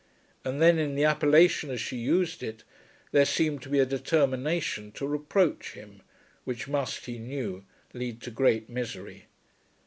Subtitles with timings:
[0.43, 2.63] And then in the appellation as she used it
[3.11, 6.01] there seemed to be a determination to reproach him
[6.43, 9.27] which must, he knew, lead to great misery.